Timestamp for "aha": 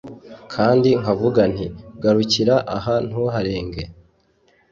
2.75-2.93